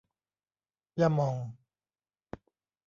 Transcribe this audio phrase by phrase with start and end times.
[0.99, 1.35] ยาหม่อง